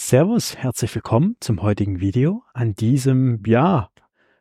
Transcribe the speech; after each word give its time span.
Servus, 0.00 0.56
herzlich 0.56 0.94
willkommen 0.94 1.36
zum 1.40 1.60
heutigen 1.60 2.00
Video 2.00 2.44
an 2.54 2.72
diesem, 2.72 3.42
ja, 3.44 3.90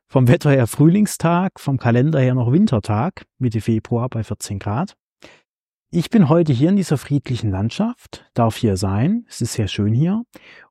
vom 0.06 0.28
Wetter 0.28 0.52
her 0.52 0.68
Frühlingstag, 0.68 1.60
vom 1.60 1.80
Kalender 1.80 2.20
her 2.20 2.36
noch 2.36 2.52
Wintertag, 2.52 3.26
Mitte 3.40 3.60
Februar 3.60 4.08
bei 4.08 4.24
14 4.24 4.60
Grad. 4.60 4.96
Ich 5.90 6.12
bin 6.12 6.30
heute 6.30 6.54
hier 6.54 6.70
in 6.70 6.76
dieser 6.76 7.00
friedlichen 7.00 7.50
Landschaft, 7.50 8.30
darf 8.36 8.56
hier 8.56 8.78
sein, 8.78 9.26
es 9.28 9.42
ist 9.42 9.54
sehr 9.54 9.68
schön 9.68 9.96
hier 9.96 10.22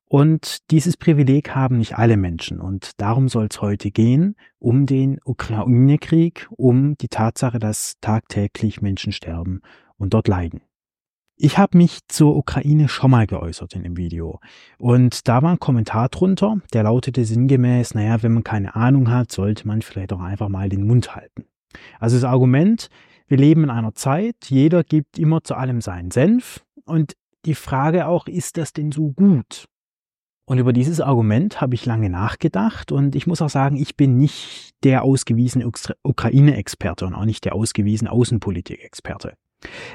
und 0.05 0.71
dieses 0.71 0.95
Privileg 0.95 1.53
haben 1.53 1.77
nicht 1.77 1.97
alle 1.97 2.15
Menschen 2.15 2.61
und 2.61 2.91
darum 3.01 3.27
soll 3.27 3.49
es 3.51 3.61
heute 3.61 3.91
gehen, 3.91 4.35
um 4.57 4.85
den 4.85 5.19
Ukraine-Krieg, 5.25 6.47
um 6.49 6.95
die 6.97 7.09
Tatsache, 7.09 7.59
dass 7.59 7.95
tagtäglich 7.99 8.81
Menschen 8.81 9.11
sterben 9.11 9.59
und 9.97 10.13
dort 10.13 10.29
leiden. 10.29 10.61
Ich 11.39 11.59
habe 11.59 11.77
mich 11.77 11.99
zur 12.07 12.35
Ukraine 12.35 12.89
schon 12.89 13.11
mal 13.11 13.27
geäußert 13.27 13.75
in 13.75 13.83
dem 13.83 13.95
Video. 13.95 14.39
Und 14.79 15.27
da 15.27 15.43
war 15.43 15.51
ein 15.51 15.59
Kommentar 15.59 16.09
drunter, 16.09 16.57
der 16.73 16.81
lautete 16.81 17.25
sinngemäß, 17.25 17.93
naja, 17.93 18.23
wenn 18.23 18.33
man 18.33 18.43
keine 18.43 18.75
Ahnung 18.75 19.11
hat, 19.11 19.31
sollte 19.31 19.67
man 19.67 19.83
vielleicht 19.83 20.11
auch 20.13 20.19
einfach 20.19 20.49
mal 20.49 20.67
den 20.67 20.87
Mund 20.87 21.15
halten. 21.15 21.45
Also 21.99 22.17
das 22.17 22.23
Argument, 22.23 22.89
wir 23.27 23.37
leben 23.37 23.65
in 23.65 23.69
einer 23.69 23.93
Zeit, 23.93 24.35
jeder 24.47 24.83
gibt 24.83 25.19
immer 25.19 25.43
zu 25.43 25.53
allem 25.53 25.79
seinen 25.79 26.09
Senf. 26.09 26.65
Und 26.85 27.13
die 27.45 27.53
Frage 27.53 28.07
auch, 28.07 28.25
ist 28.25 28.57
das 28.57 28.73
denn 28.73 28.91
so 28.91 29.11
gut? 29.11 29.65
Und 30.45 30.57
über 30.57 30.73
dieses 30.73 31.01
Argument 31.01 31.61
habe 31.61 31.75
ich 31.75 31.85
lange 31.85 32.09
nachgedacht 32.09 32.91
und 32.91 33.15
ich 33.15 33.27
muss 33.27 33.43
auch 33.43 33.49
sagen, 33.49 33.75
ich 33.77 33.95
bin 33.95 34.17
nicht 34.17 34.71
der 34.83 35.03
ausgewiesene 35.03 35.69
Ukraine-Experte 36.03 37.05
und 37.05 37.13
auch 37.13 37.25
nicht 37.25 37.45
der 37.45 37.53
ausgewiesene 37.53 38.11
Außenpolitik-Experte. 38.11 39.33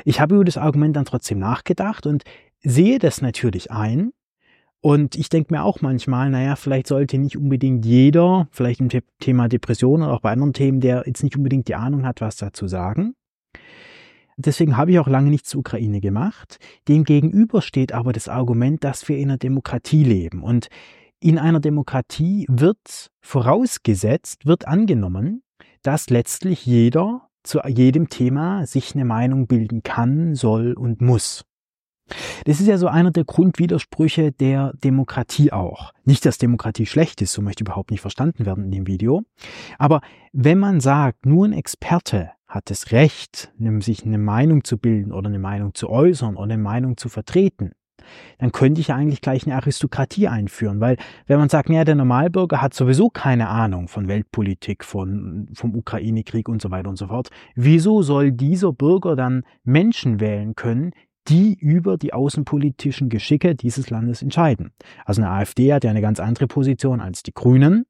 Ich 0.05 0.21
habe 0.21 0.35
über 0.37 0.45
das 0.45 0.59
Argument 0.59 0.97
dann 0.97 1.05
trotzdem 1.05 1.39
nachgedacht 1.39 2.07
und 2.07 2.25
sehe 2.63 2.99
das 2.99 3.23
natürlich 3.23 3.71
ein. 3.71 4.13
Und 4.81 5.15
ich 5.15 5.29
denke 5.29 5.55
mir 5.55 5.63
auch 5.63 5.81
manchmal, 5.81 6.29
naja, 6.31 6.57
vielleicht 6.57 6.89
sollte 6.89 7.17
nicht 7.17 7.37
unbedingt 7.37 7.87
jeder, 7.87 8.49
vielleicht 8.51 8.81
im 8.81 8.89
Thema 9.21 9.49
Depression 9.49 10.03
oder 10.03 10.13
auch 10.13 10.21
bei 10.21 10.33
anderen 10.33 10.53
Themen, 10.53 10.81
der 10.81 11.05
jetzt 11.07 11.23
nicht 11.23 11.37
unbedingt 11.37 11.69
die 11.69 11.77
Ahnung 11.77 12.05
hat, 12.05 12.21
was 12.21 12.37
dazu 12.37 12.67
sagen. 12.67 13.15
Deswegen 14.37 14.77
habe 14.77 14.91
ich 14.91 14.99
auch 14.99 15.07
lange 15.07 15.31
nichts 15.31 15.51
zur 15.51 15.61
Ukraine 15.61 16.01
gemacht. 16.01 16.59
Demgegenüber 16.89 17.63
steht 17.63 17.93
aber 17.93 18.13
das 18.13 18.29
Argument, 18.29 18.83
dass 18.83 19.09
wir 19.09 19.19
in 19.19 19.31
einer 19.31 19.39
Demokratie 19.39 20.03
leben. 20.03 20.43
Und 20.43 20.69
in 21.21 21.39
einer 21.39 21.61
Demokratie 21.61 22.47
wird 22.49 23.11
vorausgesetzt, 23.21 24.47
wird 24.47 24.67
angenommen, 24.67 25.43
dass 25.83 26.11
letztlich 26.11 26.67
jeder 26.67 27.29
zu 27.43 27.61
jedem 27.67 28.09
Thema 28.09 28.67
sich 28.67 28.95
eine 28.95 29.05
Meinung 29.05 29.47
bilden 29.47 29.83
kann, 29.83 30.35
soll 30.35 30.73
und 30.75 31.01
muss. 31.01 31.45
Das 32.45 32.61
ist 32.61 32.67
ja 32.67 32.79
so 32.79 32.89
einer 32.89 33.11
der 33.11 33.25
Grundwidersprüche 33.25 34.33
der 34.33 34.73
Demokratie 34.85 35.53
auch. 35.53 35.93
Nicht, 36.05 36.27
dass 36.27 36.39
Demokratie 36.39 36.87
schlecht 36.87 37.23
ist, 37.23 37.33
so 37.33 37.43
möchte 37.43 37.65
überhaupt 37.65 37.91
nicht 37.91 38.01
verstanden 38.01 38.45
werden 38.45 38.65
in 38.65 38.71
dem 38.71 38.87
Video. 38.87 39.23
Aber 39.79 40.01
wenn 40.33 40.59
man 40.59 40.81
sagt, 40.81 41.27
nur 41.27 41.47
ein 41.47 41.53
Experte 41.53 42.31
hat 42.47 42.69
das 42.71 42.93
Recht, 42.93 43.53
sich 43.81 44.05
eine 44.05 44.19
Meinung 44.19 44.65
zu 44.65 44.79
bilden 44.79 45.13
oder 45.13 45.29
eine 45.29 45.39
Meinung 45.39 45.75
zu 45.75 45.89
äußern 45.89 46.37
oder 46.37 46.53
eine 46.53 46.63
Meinung 46.63 46.97
zu 46.97 47.09
vertreten, 47.09 47.73
dann 48.39 48.53
könnte 48.53 48.81
ich 48.81 48.93
eigentlich 48.93 49.21
gleich 49.21 49.47
eine 49.47 49.57
Aristokratie 49.57 50.29
einführen, 50.29 50.81
weil 50.81 50.97
wenn 51.27 51.39
man 51.39 51.49
sagt, 51.49 51.69
naja, 51.69 51.85
der 51.85 51.95
Normalbürger 51.95 52.61
hat 52.61 52.75
sowieso 52.75 53.09
keine 53.09 53.49
Ahnung 53.49 53.89
von 53.89 54.09
Weltpolitik, 54.09 54.85
von, 54.85 55.49
vom 55.55 55.75
Ukraine-Krieg 55.75 56.49
und 56.49 56.61
so 56.61 56.71
weiter 56.71 56.89
und 56.89 56.97
so 56.97 57.09
fort, 57.09 57.31
wieso 57.55 58.03
soll 58.03 58.33
dieser 58.33 58.73
Bürger 58.73 59.17
dann 59.17 59.45
Menschen 59.65 60.21
wählen 60.21 60.55
können, 60.55 60.93
die 61.29 61.55
über 61.55 61.97
die 61.97 62.13
außenpolitischen 62.13 63.09
Geschicke 63.09 63.55
dieses 63.55 63.91
Landes 63.91 64.23
entscheiden? 64.23 64.73
Also 65.05 65.23
eine 65.23 65.31
AfD 65.31 65.73
hat 65.73 65.85
ja 65.85 65.91
eine 65.91 66.01
ganz 66.01 66.21
andere 66.21 66.47
Position 66.47 67.01
als 67.01 67.23
die 67.23 67.33
Grünen 67.33 67.85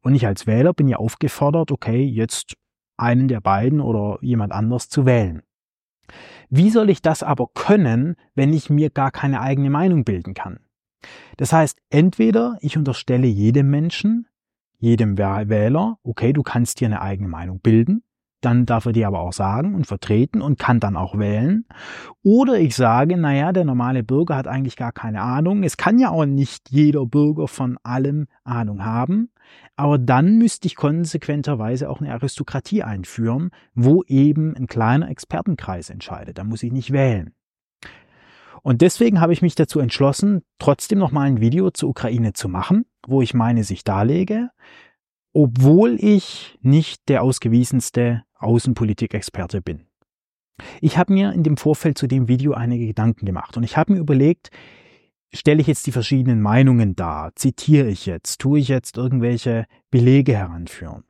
und 0.00 0.14
ich 0.14 0.26
als 0.26 0.46
Wähler 0.46 0.72
bin 0.72 0.88
ja 0.88 0.96
aufgefordert, 0.96 1.70
okay, 1.70 2.02
jetzt 2.02 2.54
einen 2.96 3.28
der 3.28 3.40
beiden 3.40 3.80
oder 3.80 4.18
jemand 4.22 4.52
anders 4.52 4.88
zu 4.88 5.06
wählen. 5.06 5.42
Wie 6.50 6.70
soll 6.70 6.90
ich 6.90 7.02
das 7.02 7.22
aber 7.22 7.48
können, 7.54 8.16
wenn 8.34 8.52
ich 8.52 8.70
mir 8.70 8.90
gar 8.90 9.10
keine 9.10 9.40
eigene 9.40 9.70
Meinung 9.70 10.04
bilden 10.04 10.34
kann? 10.34 10.60
Das 11.36 11.52
heißt, 11.52 11.78
entweder 11.90 12.56
ich 12.60 12.76
unterstelle 12.76 13.26
jedem 13.26 13.70
Menschen, 13.70 14.26
jedem 14.78 15.18
Wähler, 15.18 15.98
okay, 16.02 16.32
du 16.32 16.42
kannst 16.42 16.80
dir 16.80 16.86
eine 16.86 17.02
eigene 17.02 17.28
Meinung 17.28 17.60
bilden, 17.60 18.02
dann 18.40 18.66
darf 18.66 18.86
er 18.86 18.92
die 18.92 19.04
aber 19.04 19.20
auch 19.20 19.32
sagen 19.32 19.74
und 19.74 19.86
vertreten 19.86 20.40
und 20.42 20.58
kann 20.58 20.78
dann 20.78 20.96
auch 20.96 21.18
wählen. 21.18 21.66
Oder 22.22 22.58
ich 22.58 22.76
sage, 22.76 23.16
naja, 23.16 23.52
der 23.52 23.64
normale 23.64 24.04
Bürger 24.04 24.36
hat 24.36 24.46
eigentlich 24.46 24.76
gar 24.76 24.92
keine 24.92 25.22
Ahnung. 25.22 25.64
Es 25.64 25.76
kann 25.76 25.98
ja 25.98 26.10
auch 26.10 26.24
nicht 26.24 26.70
jeder 26.70 27.04
Bürger 27.04 27.48
von 27.48 27.78
allem 27.82 28.28
Ahnung 28.44 28.84
haben. 28.84 29.30
Aber 29.76 29.98
dann 29.98 30.38
müsste 30.38 30.66
ich 30.66 30.74
konsequenterweise 30.74 31.88
auch 31.88 32.00
eine 32.00 32.12
Aristokratie 32.12 32.82
einführen, 32.82 33.50
wo 33.74 34.02
eben 34.04 34.56
ein 34.56 34.66
kleiner 34.66 35.08
Expertenkreis 35.08 35.90
entscheidet. 35.90 36.38
Da 36.38 36.44
muss 36.44 36.62
ich 36.62 36.72
nicht 36.72 36.92
wählen. 36.92 37.34
Und 38.62 38.82
deswegen 38.82 39.20
habe 39.20 39.32
ich 39.32 39.42
mich 39.42 39.54
dazu 39.54 39.78
entschlossen, 39.78 40.42
trotzdem 40.58 40.98
noch 40.98 41.12
mal 41.12 41.22
ein 41.22 41.40
Video 41.40 41.70
zur 41.70 41.90
Ukraine 41.90 42.32
zu 42.32 42.48
machen, 42.48 42.86
wo 43.06 43.22
ich 43.22 43.34
meine 43.34 43.64
Sicht 43.64 43.86
darlege, 43.86 44.50
obwohl 45.32 45.96
ich 46.00 46.58
nicht 46.60 47.08
der 47.08 47.22
ausgewiesenste 47.22 48.24
Außenpolitikexperte 48.34 49.62
bin. 49.62 49.86
Ich 50.80 50.98
habe 50.98 51.12
mir 51.12 51.32
in 51.32 51.44
dem 51.44 51.56
Vorfeld 51.56 51.98
zu 51.98 52.08
dem 52.08 52.26
Video 52.26 52.52
einige 52.52 52.86
Gedanken 52.86 53.26
gemacht 53.26 53.56
und 53.56 53.62
ich 53.62 53.76
habe 53.76 53.92
mir 53.92 54.00
überlegt, 54.00 54.50
stelle 55.34 55.60
ich 55.60 55.66
jetzt 55.66 55.86
die 55.86 55.92
verschiedenen 55.92 56.40
Meinungen 56.40 56.96
dar, 56.96 57.34
zitiere 57.34 57.88
ich 57.88 58.06
jetzt, 58.06 58.40
tue 58.40 58.58
ich 58.58 58.68
jetzt 58.68 58.96
irgendwelche 58.96 59.66
Belege 59.90 60.36
heranführen. 60.36 61.04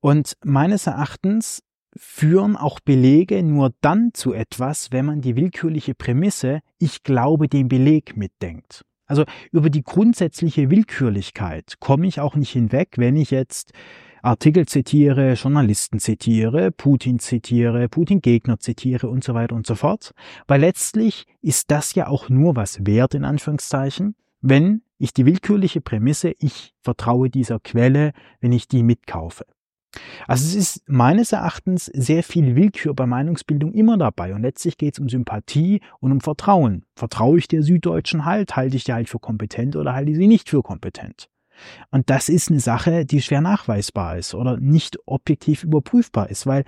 Und 0.00 0.36
meines 0.44 0.86
Erachtens 0.86 1.62
führen 1.96 2.56
auch 2.56 2.80
Belege 2.80 3.42
nur 3.42 3.72
dann 3.80 4.10
zu 4.14 4.32
etwas, 4.32 4.90
wenn 4.90 5.06
man 5.06 5.20
die 5.20 5.36
willkürliche 5.36 5.94
Prämisse 5.94 6.60
ich 6.78 7.02
glaube 7.02 7.48
dem 7.48 7.68
Beleg 7.68 8.16
mitdenkt. 8.16 8.84
Also 9.06 9.24
über 9.52 9.70
die 9.70 9.82
grundsätzliche 9.82 10.70
Willkürlichkeit 10.70 11.74
komme 11.78 12.06
ich 12.06 12.20
auch 12.20 12.36
nicht 12.36 12.50
hinweg, 12.50 12.94
wenn 12.96 13.16
ich 13.16 13.30
jetzt 13.30 13.72
Artikel 14.24 14.66
zitiere, 14.66 15.34
Journalisten 15.34 15.98
zitiere, 15.98 16.70
Putin 16.70 17.18
zitiere, 17.18 17.90
Putin-Gegner 17.90 18.58
zitiere 18.58 19.08
und 19.08 19.22
so 19.22 19.34
weiter 19.34 19.54
und 19.54 19.66
so 19.66 19.74
fort. 19.74 20.12
Weil 20.46 20.62
letztlich 20.62 21.26
ist 21.42 21.70
das 21.70 21.94
ja 21.94 22.06
auch 22.06 22.30
nur 22.30 22.56
was 22.56 22.86
wert, 22.86 23.14
in 23.14 23.26
Anführungszeichen, 23.26 24.14
wenn 24.40 24.80
ich 24.96 25.12
die 25.12 25.26
willkürliche 25.26 25.82
Prämisse, 25.82 26.32
ich 26.38 26.72
vertraue 26.80 27.28
dieser 27.28 27.60
Quelle, 27.60 28.12
wenn 28.40 28.52
ich 28.52 28.66
die 28.66 28.82
mitkaufe. 28.82 29.44
Also 30.26 30.46
es 30.46 30.54
ist 30.54 30.88
meines 30.88 31.32
Erachtens 31.32 31.86
sehr 31.86 32.22
viel 32.22 32.56
Willkür 32.56 32.94
bei 32.94 33.04
Meinungsbildung 33.04 33.74
immer 33.74 33.98
dabei 33.98 34.34
und 34.34 34.40
letztlich 34.40 34.78
geht 34.78 34.94
es 34.94 35.00
um 35.00 35.10
Sympathie 35.10 35.82
und 36.00 36.12
um 36.12 36.20
Vertrauen. 36.20 36.86
Vertraue 36.96 37.38
ich 37.38 37.46
der 37.46 37.62
Süddeutschen 37.62 38.24
halt, 38.24 38.56
halte 38.56 38.76
ich 38.76 38.84
die 38.84 38.94
halt 38.94 39.10
für 39.10 39.18
kompetent 39.18 39.76
oder 39.76 39.92
halte 39.92 40.12
ich 40.12 40.16
sie 40.16 40.28
nicht 40.28 40.48
für 40.48 40.62
kompetent? 40.62 41.28
Und 41.90 42.10
das 42.10 42.28
ist 42.28 42.50
eine 42.50 42.60
Sache, 42.60 43.04
die 43.04 43.22
schwer 43.22 43.40
nachweisbar 43.40 44.16
ist 44.16 44.34
oder 44.34 44.58
nicht 44.58 44.98
objektiv 45.06 45.64
überprüfbar 45.64 46.30
ist, 46.30 46.46
weil 46.46 46.64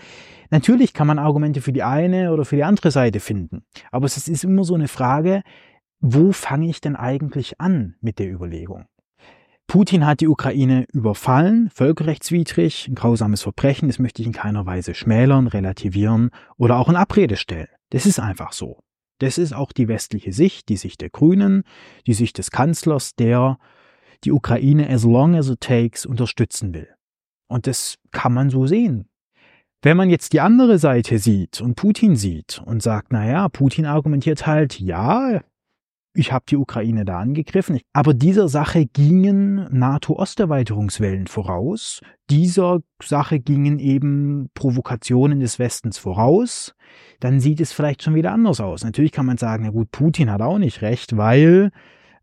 natürlich 0.51 0.95
kann 0.95 1.07
man 1.07 1.19
Argumente 1.19 1.61
für 1.61 1.73
die 1.73 1.83
eine 1.83 2.33
oder 2.33 2.45
für 2.45 2.57
die 2.57 2.65
andere 2.65 2.91
Seite 2.91 3.21
finden. 3.21 3.65
Aber 3.91 4.07
es 4.07 4.29
ist 4.29 4.45
immer 4.45 4.65
so 4.65 4.75
eine 4.75 4.89
Frage, 4.89 5.43
wo 6.01 6.33
fange 6.33 6.69
ich 6.69 6.81
denn 6.81 6.97
eigentlich 6.97 7.61
an 7.61 7.97
mit 8.01 8.19
der 8.19 8.31
Überlegung? 8.31 8.87
Putin 9.67 10.07
hat 10.07 10.21
die 10.21 10.29
Ukraine 10.29 10.87
überfallen, 10.93 11.71
völkerrechtswidrig, 11.75 12.87
ein 12.87 12.95
grausames 12.95 13.43
Verbrechen, 13.43 13.89
das 13.89 13.99
möchte 13.99 14.23
ich 14.23 14.27
in 14.27 14.33
keiner 14.33 14.65
Weise 14.65 14.95
schmälern, 14.95 15.49
relativieren 15.49 16.31
oder 16.57 16.77
auch 16.77 16.89
in 16.89 16.95
Abrede 16.95 17.37
stellen. 17.37 17.67
Das 17.91 18.07
ist 18.07 18.21
einfach 18.21 18.53
so. 18.53 18.85
Das 19.19 19.39
ist 19.39 19.55
auch 19.55 19.73
die 19.73 19.89
westliche 19.89 20.33
Sicht, 20.33 20.69
die 20.69 20.77
Sicht 20.77 21.01
der 21.01 21.11
Grünen, 21.11 21.65
die 22.07 22.15
Sicht 22.15 22.39
des 22.39 22.51
Kanzlers, 22.51 23.17
der 23.17 23.59
die 24.25 24.33
Ukraine 24.33 24.89
as 24.89 25.05
long 25.05 25.35
as 25.35 25.49
it 25.49 25.61
takes 25.61 26.07
unterstützen 26.07 26.75
will. 26.75 26.89
Und 27.49 27.67
das 27.67 27.97
kann 28.11 28.33
man 28.33 28.51
so 28.51 28.67
sehen. 28.67 29.09
Wenn 29.83 29.97
man 29.97 30.11
jetzt 30.11 30.33
die 30.33 30.41
andere 30.41 30.79
Seite 30.79 31.19
sieht 31.19 31.61
und 31.61 31.77
Putin 31.77 32.17
sieht 32.17 32.61
und 32.65 32.83
sagt, 32.83 33.13
naja, 33.13 33.49
Putin 33.49 33.87
argumentiert 33.87 34.47
halt, 34.47 34.81
ja, 34.81 35.41
ich 36.17 36.33
habe 36.33 36.47
die 36.49 36.57
Ukraine 36.57 37.05
da 37.05 37.19
angegriffen, 37.19 37.81
aber 37.93 38.15
dieser 38.15 38.49
Sache 38.49 38.87
gingen 38.87 39.69
NATO-Osterweiterungswellen 39.71 41.27
voraus, 41.27 42.01
dieser 42.31 42.81
Sache 43.03 43.39
gingen 43.39 43.79
eben 43.79 44.49
Provokationen 44.55 45.41
des 45.41 45.59
Westens 45.59 45.99
voraus, 45.99 46.75
dann 47.21 47.39
sieht 47.39 47.61
es 47.61 47.73
vielleicht 47.73 48.03
schon 48.03 48.15
wieder 48.15 48.33
anders 48.33 48.61
aus. 48.61 48.83
Natürlich 48.83 49.13
kann 49.13 49.27
man 49.27 49.37
sagen, 49.37 49.65
na 49.65 49.71
gut, 49.71 49.91
Putin 49.91 50.31
hat 50.31 50.41
auch 50.41 50.59
nicht 50.59 50.83
recht, 50.83 51.17
weil 51.17 51.71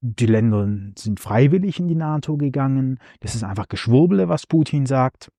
die 0.05 0.25
Länder 0.25 0.67
sind 0.97 1.21
freiwillig 1.21 1.79
in 1.79 1.88
die 1.88 1.95
NATO 1.95 2.35
gegangen. 2.35 3.00
Das 3.21 3.35
ist 3.35 3.44
einfach 3.44 3.69
Geschwurbele, 3.69 4.27
was 4.27 4.45
Putin 4.45 4.85
sagt. 4.85 5.29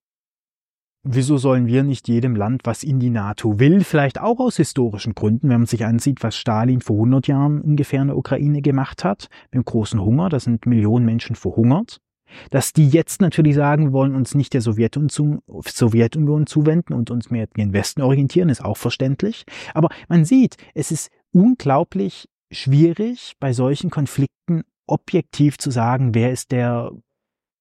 wieso 1.07 1.37
sollen 1.37 1.67
wir 1.67 1.83
nicht 1.83 2.09
jedem 2.09 2.35
Land, 2.35 2.63
was 2.65 2.83
in 2.83 2.99
die 2.99 3.11
NATO 3.11 3.61
will, 3.61 3.85
vielleicht 3.85 4.19
auch 4.19 4.41
aus 4.41 4.57
historischen 4.57 5.15
Gründen, 5.15 5.51
wenn 5.51 5.61
man 5.61 5.67
sich 5.67 5.85
ansieht, 5.85 6.23
was 6.23 6.35
Stalin 6.35 6.81
vor 6.81 6.97
100 6.97 7.27
Jahren 7.27 7.61
ungefähr 7.61 8.01
in 8.01 8.09
der 8.09 8.17
Ukraine 8.17 8.63
gemacht 8.63 9.05
hat, 9.05 9.29
mit 9.51 9.55
dem 9.55 9.67
großen 9.67 10.01
Hunger, 10.01 10.31
da 10.31 10.41
sind 10.41 10.65
Millionen 10.65 11.05
Menschen 11.05 11.37
verhungert, 11.37 12.01
dass 12.49 12.73
die 12.73 12.89
jetzt 12.89 13.21
natürlich 13.21 13.55
sagen, 13.55 13.89
wir 13.89 13.93
wollen 13.93 14.15
uns 14.15 14.35
nicht 14.35 14.55
der 14.55 14.63
Sowjetunion 14.63 16.47
zuwenden 16.47 16.95
und 16.95 17.11
uns 17.11 17.31
mehr 17.31 17.49
den 17.49 17.75
Westen 17.75 18.01
orientieren, 18.01 18.49
ist 18.49 18.65
auch 18.65 18.79
verständlich. 18.79 19.45
Aber 19.75 19.91
man 20.09 20.25
sieht, 20.25 20.57
es 20.73 20.91
ist 20.91 21.11
unglaublich 21.33 22.31
schwierig, 22.55 23.35
bei 23.41 23.53
solchen 23.53 23.91
Konflikten 23.91 24.65
objektiv 24.87 25.59
zu 25.59 25.71
sagen, 25.71 26.15
wer 26.15 26.33
ist 26.33 26.53
der 26.53 26.91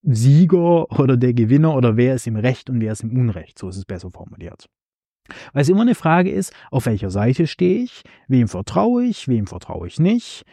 Sieger 0.04 0.92
oder 1.00 1.16
der 1.16 1.34
Gewinner 1.34 1.76
oder 1.76 1.96
wer 1.96 2.16
ist 2.16 2.28
im 2.28 2.36
Recht 2.36 2.70
und 2.70 2.82
wer 2.82 2.92
ist 2.92 3.04
im 3.04 3.18
Unrecht. 3.18 3.58
So 3.58 3.70
ist 3.70 3.78
es 3.78 3.86
besser 3.86 4.12
formuliert. 4.12 4.68
Weil 5.54 5.62
es 5.62 5.70
immer 5.70 5.82
eine 5.84 5.96
Frage 5.96 6.30
ist, 6.30 6.54
auf 6.70 6.86
welcher 6.86 7.10
Seite 7.10 7.48
stehe 7.48 7.84
ich, 7.84 8.04
wem 8.28 8.50
vertraue 8.50 9.06
ich, 9.06 9.30
wem 9.30 9.48
vertraue 9.48 9.88
ich 9.88 10.00
nicht, 10.00 10.44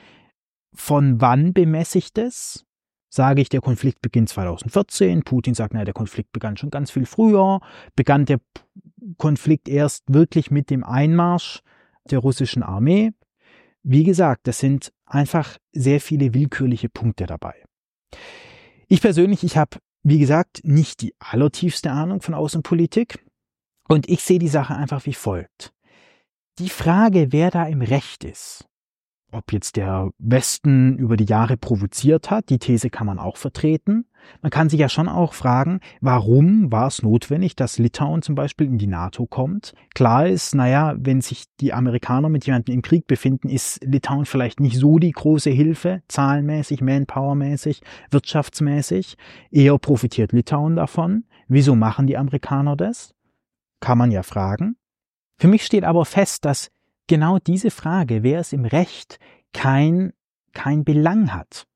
von 0.73 1.21
wann 1.21 1.53
bemesse 1.53 1.99
ich 1.99 2.13
das? 2.13 2.65
Sage 3.13 3.43
ich, 3.43 3.49
der 3.49 3.61
Konflikt 3.61 4.03
beginnt 4.03 4.29
2014, 4.29 5.25
Putin 5.25 5.55
sagt, 5.55 5.75
naja, 5.75 5.85
der 5.85 5.95
Konflikt 5.95 6.31
begann 6.31 6.57
schon 6.57 6.71
ganz 6.71 6.93
viel 6.93 7.07
früher, 7.07 7.61
begann 7.97 8.25
der 8.25 8.39
Konflikt 9.19 9.69
erst 9.69 10.05
wirklich 10.07 10.53
mit 10.53 10.71
dem 10.71 10.85
Einmarsch 10.85 11.63
der 12.09 12.21
russischen 12.21 12.63
Armee. 12.63 13.11
Wie 13.82 14.05
gesagt, 14.05 14.47
das 14.47 14.59
sind 14.59 14.93
einfach 15.06 15.56
sehr 15.73 16.00
viele 16.00 16.35
willkürliche 16.35 16.88
Punkte 16.88 17.27
dabei. 17.27 17.55
Ich 18.88 19.00
persönlich, 19.00 19.44
ich 19.44 19.56
habe, 19.56 19.79
wie 20.03 20.19
gesagt, 20.19 20.61
nicht 20.65 21.00
die 21.00 21.15
allertiefste 21.19 21.91
Ahnung 21.91 22.21
von 22.21 22.35
Außenpolitik 22.35 23.25
und 23.88 24.09
ich 24.09 24.23
sehe 24.23 24.38
die 24.38 24.49
Sache 24.49 24.75
einfach 24.75 25.06
wie 25.06 25.15
folgt. 25.15 25.73
Die 26.59 26.69
Frage, 26.69 27.29
wer 27.31 27.50
da 27.50 27.67
im 27.67 27.81
Recht 27.81 28.25
ist, 28.25 28.67
ob 29.32 29.53
jetzt 29.53 29.77
der 29.77 30.11
Westen 30.19 30.99
über 30.99 31.17
die 31.17 31.25
Jahre 31.25 31.56
provoziert 31.56 32.31
hat, 32.31 32.50
die 32.50 32.59
These 32.59 32.91
kann 32.91 33.06
man 33.06 33.19
auch 33.19 33.37
vertreten. 33.37 34.06
Man 34.43 34.50
kann 34.50 34.69
sich 34.69 34.81
ja 34.81 34.88
schon 34.88 35.09
auch 35.09 35.32
fragen, 35.32 35.81
warum 36.00 36.71
war 36.71 36.87
es 36.87 37.03
notwendig, 37.03 37.56
dass 37.56 37.79
Litauen 37.79 38.23
zum 38.23 38.35
Beispiel 38.35 38.67
in 38.67 38.79
die 38.79 38.87
NATO 38.87 39.27
kommt? 39.27 39.75
Klar 39.94 40.27
ist, 40.27 40.55
naja, 40.55 40.94
wenn 40.99 41.21
sich 41.21 41.44
die 41.61 41.73
Amerikaner 41.73 42.29
mit 42.29 42.47
jemandem 42.47 42.75
im 42.75 42.82
Krieg 42.82 43.06
befinden, 43.06 43.49
ist 43.49 43.82
Litauen 43.85 44.27
vielleicht 44.27 44.61
nicht 44.61 44.77
so 44.77 44.99
die 44.99 45.12
große 45.12 45.50
Hilfe, 45.50 46.03
zahlenmäßig, 46.09 46.81
manpowermäßig, 46.81 47.81
wirtschaftsmäßig. 48.11 49.17
Eher 49.50 49.79
profitiert 49.79 50.33
Litauen 50.33 50.76
davon. 50.76 51.25
Wieso 51.49 51.75
machen 51.75 52.06
die 52.06 52.17
Amerikaner 52.17 52.76
das? 52.76 53.15
Kann 53.81 53.99
man 53.99 54.11
ja 54.11 54.23
fragen. 54.23 54.76
Für 55.38 55.49
mich 55.49 55.65
steht 55.65 55.85
aber 55.85 56.05
fest, 56.05 56.44
dass 56.44 56.71
genau 57.11 57.41
diese 57.41 57.73
Frage, 57.73 58.23
wer 58.23 58.39
ist 58.39 58.53
im 58.53 58.65
Recht, 58.65 59.19
kein, 59.53 60.12
kein 60.53 60.85
Belang 60.85 61.35
hat. 61.35 61.67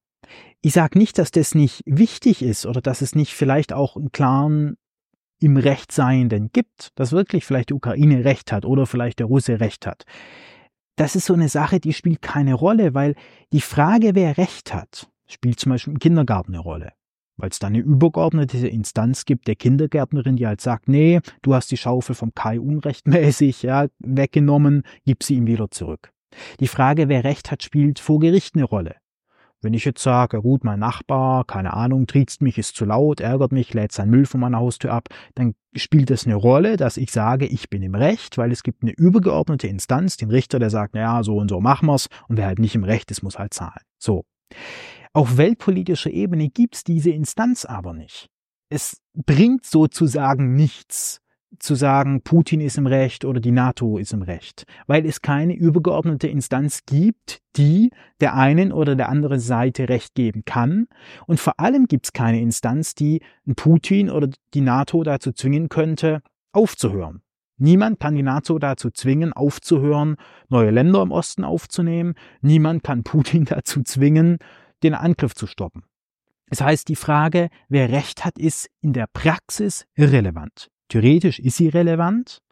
Ich 0.63 0.75
sage 0.75 0.97
nicht, 0.97 1.19
dass 1.19 1.33
das 1.33 1.57
nicht 1.57 1.83
wichtig 1.87 2.41
ist 2.41 2.67
oder 2.67 2.81
dass 2.81 3.03
es 3.03 3.17
nicht 3.17 3.35
vielleicht 3.35 3.73
auch 3.73 3.97
einen 3.97 4.13
klaren 4.13 4.77
im 5.41 5.57
Recht 5.57 5.91
Seienden 5.91 6.51
gibt, 6.53 6.93
dass 6.95 7.11
wirklich 7.11 7.45
vielleicht 7.45 7.71
die 7.71 7.75
Ukraine 7.75 8.25
Recht 8.25 8.53
hat 8.53 8.65
oder 8.65 8.87
vielleicht 8.87 9.19
der 9.19 9.27
Russe 9.27 9.59
Recht 9.59 9.89
hat. 9.89 10.05
Das 10.95 11.17
ist 11.17 11.27
so 11.27 11.35
eine 11.35 11.49
Sache, 11.49 11.81
die 11.81 11.93
spielt 11.93 12.23
keine 12.23 12.55
Rolle, 12.55 12.95
weil 12.95 13.17
die 13.53 13.61
Frage, 13.61 14.15
wer 14.15 14.39
Recht 14.39 14.73
hat, 14.73 15.11
spielt 15.27 15.59
zum 15.59 15.71
Beispiel 15.71 15.95
im 15.95 15.99
Kindergarten 15.99 16.55
eine 16.55 16.63
Rolle 16.63 16.93
weil 17.37 17.51
es 17.51 17.59
da 17.59 17.67
eine 17.69 17.79
übergeordnete 17.79 18.69
Instanz 18.69 19.25
gibt 19.25 19.49
der 19.49 19.57
Kindergärtnerin, 19.57 20.37
die 20.37 20.47
halt 20.47 20.61
sagt, 20.61 20.89
nee, 20.89 21.21
du 21.43 21.55
hast 21.55 21.71
die 21.71 21.77
Schaufel 21.77 22.15
vom 22.15 22.35
Kai 22.35 22.61
unrechtmäßig 22.61 23.63
ja, 23.63 23.87
weggenommen, 23.99 24.83
gib 25.05 25.23
sie 25.23 25.37
ihm 25.37 25.47
wieder 25.47 25.71
zurück. 25.71 26.13
Die 26.61 26.69
Frage, 26.69 27.09
wer 27.09 27.25
Recht 27.25 27.51
hat, 27.51 27.63
spielt 27.63 27.99
vor 27.99 28.19
Gericht 28.19 28.57
eine 28.57 28.65
Rolle. 28.65 28.97
Wenn 29.65 29.73
ich 29.73 29.87
jetzt 29.87 30.03
sage, 30.03 30.43
gut, 30.43 30.63
mein 30.63 30.79
Nachbar, 30.79 31.45
keine 31.45 31.73
Ahnung, 31.73 32.07
triezt 32.07 32.43
mich, 32.43 32.59
ist 32.59 32.77
zu 32.77 32.85
laut, 32.85 33.21
ärgert 33.21 33.51
mich, 33.51 33.73
lädt 33.73 33.93
sein 33.93 34.11
Müll 34.11 34.27
von 34.27 34.41
meiner 34.41 34.59
Haustür 34.59 34.93
ab, 34.93 35.09
dann 35.35 35.55
spielt 35.75 36.11
das 36.11 36.27
eine 36.27 36.35
Rolle, 36.35 36.77
dass 36.77 36.99
ich 36.99 37.11
sage, 37.11 37.47
ich 37.47 37.71
bin 37.71 37.83
im 37.83 37.95
Recht, 37.95 38.37
weil 38.37 38.53
es 38.53 38.63
gibt 38.63 38.83
eine 38.83 38.93
übergeordnete 38.93 39.67
Instanz, 39.67 40.19
den 40.19 40.29
Richter, 40.31 40.59
der 40.59 40.69
sagt, 40.69 40.95
naja, 40.95 41.23
so 41.23 41.37
und 41.37 41.49
so 41.49 41.61
machen 41.61 41.87
wir's, 41.87 42.09
und 42.29 42.37
wer 42.37 42.45
halt 42.45 42.59
nicht 42.59 42.75
im 42.75 42.85
Recht 42.85 43.11
ist, 43.11 43.23
muss 43.23 43.39
halt 43.39 43.55
zahlen. 43.55 43.81
So. 43.99 44.25
Auf 45.17 45.37
weltpolitischer 45.37 46.11
Ebene 46.11 46.51
gibt's 46.51 46.83
diese 46.83 47.11
Instanz 47.11 47.65
aber 47.65 47.95
nicht. 47.95 48.29
Es 48.69 49.01
bringt 49.15 49.65
sozusagen 49.65 50.55
nichts 50.55 51.21
zu 51.61 51.77
sagen, 51.77 52.23
Putin 52.23 52.61
ist 52.61 52.79
im 52.79 52.89
Recht 52.89 53.25
oder 53.25 53.39
die 53.39 53.53
NATO 53.53 53.97
ist 53.97 54.13
im 54.13 54.23
Recht, 54.23 54.65
weil 54.89 55.07
es 55.07 55.23
keine 55.23 55.55
übergeordnete 55.55 56.27
Instanz 56.27 56.81
gibt, 56.85 57.39
die 57.57 57.93
der 58.21 58.35
einen 58.35 58.73
oder 58.73 58.97
der 58.97 59.09
anderen 59.09 59.39
Seite 59.39 59.89
Recht 59.89 60.17
geben 60.17 60.45
kann. 60.45 60.89
Und 61.29 61.39
vor 61.39 61.61
allem 61.61 61.87
gibt's 61.87 62.13
keine 62.13 62.41
Instanz, 62.41 62.97
die 62.97 63.23
Putin 63.55 64.11
oder 64.11 64.31
die 64.53 64.63
NATO 64.63 65.05
dazu 65.05 65.31
zwingen 65.31 65.69
könnte, 65.69 66.23
aufzuhören. 66.51 67.23
Niemand 67.57 68.01
kann 68.01 68.17
die 68.17 68.25
NATO 68.25 68.59
dazu 68.59 68.91
zwingen, 68.91 69.33
aufzuhören, 69.33 70.17
neue 70.49 70.71
Länder 70.71 71.03
im 71.03 71.13
Osten 71.13 71.45
aufzunehmen. 71.45 72.15
Niemand 72.41 72.83
kann 72.83 73.05
Putin 73.05 73.45
dazu 73.49 73.85
zwingen, 73.85 74.39
den 74.83 74.95
Angriff 74.95 75.35
zu 75.35 75.47
stoppen. 75.47 75.85
Das 76.49 76.61
heißt, 76.61 76.89
die 76.89 76.97
Frage, 76.97 77.49
wer 77.69 77.91
Recht 77.91 78.25
hat, 78.25 78.39
ist 78.39 78.69
in 78.81 78.93
der 78.93 79.07
Praxis 79.13 79.87
irrelevant. 79.95 80.71
Theoretisch 80.89 81.39
ist 81.39 81.57
sie 81.57 81.69
relevant, 81.69 82.43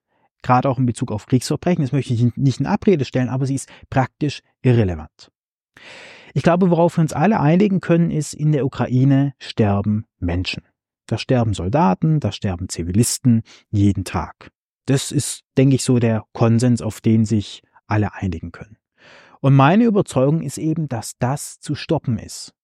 gerade 0.43 0.69
auch 0.69 0.79
in 0.79 0.87
Bezug 0.87 1.13
auf 1.13 1.27
Kriegsverbrechen. 1.27 1.85
Das 1.85 1.93
möchte 1.93 2.15
ich 2.15 2.37
nicht 2.37 2.61
in 2.61 2.67
Abrede 2.67 3.05
stellen, 3.05 3.29
aber 3.29 3.47
sie 3.47 3.55
ist 3.55 3.69
praktisch 3.91 4.41
irrelevant. 4.63 5.31
Ich 6.35 6.43
glaube, 6.43 6.71
worauf 6.71 6.97
wir 6.97 7.03
uns 7.03 7.13
alle 7.13 7.41
einigen 7.41 7.81
können, 7.81 8.11
ist, 8.11 8.33
in 8.33 8.53
der 8.53 8.65
Ukraine 8.65 9.35
sterben 9.39 10.07
Menschen. 10.19 10.63
Da 11.07 11.19
sterben 11.19 11.53
Soldaten, 11.53 12.21
da 12.21 12.33
sterben 12.33 12.69
Zivilisten 12.69 13.43
jeden 13.71 14.05
Tag. 14.05 14.51
Das 14.87 15.13
ist, 15.13 15.43
denke 15.59 15.77
ich, 15.77 15.85
so 15.85 15.99
der 15.99 16.25
Konsens, 16.33 16.81
auf 16.81 17.01
den 17.01 17.25
sich 17.25 17.63
alle 17.87 18.15
einigen 18.15 18.51
können. 18.51 18.79
Und 19.43 19.55
meine 19.57 19.85
Überzeugung 19.85 20.41
ist 20.41 20.57
eben, 20.57 20.89
dass 20.89 21.19
das 21.19 21.59
zu 21.59 21.75
stoppen 21.75 22.17
ist. 22.17 22.55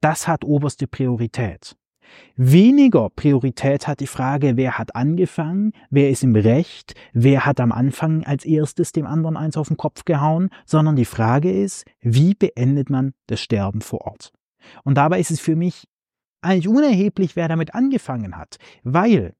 Das 0.00 0.28
hat 0.28 0.44
oberste 0.44 0.86
Priorität. 0.86 1.76
Weniger 2.36 3.10
Priorität 3.10 3.88
hat 3.88 3.98
die 3.98 4.06
Frage, 4.06 4.56
wer 4.56 4.78
hat 4.78 4.94
angefangen, 4.94 5.72
wer 5.90 6.10
ist 6.10 6.22
im 6.22 6.36
Recht, 6.36 6.94
wer 7.12 7.44
hat 7.44 7.58
am 7.58 7.72
Anfang 7.72 8.22
als 8.24 8.44
erstes 8.44 8.92
dem 8.92 9.06
anderen 9.06 9.36
eins 9.36 9.56
auf 9.56 9.68
den 9.68 9.76
Kopf 9.76 10.04
gehauen, 10.04 10.50
sondern 10.64 10.94
die 10.94 11.06
Frage 11.06 11.50
ist, 11.50 11.84
wie 12.00 12.34
beendet 12.34 12.88
man 12.88 13.14
das 13.26 13.40
Sterben 13.40 13.80
vor 13.80 14.02
Ort? 14.02 14.32
Und 14.84 14.98
dabei 14.98 15.18
ist 15.18 15.32
es 15.32 15.40
für 15.40 15.56
mich 15.56 15.88
eigentlich 16.40 16.68
unerheblich, 16.68 17.34
wer 17.34 17.48
damit 17.48 17.74
angefangen 17.74 18.36
hat, 18.36 18.58
weil 18.84 19.34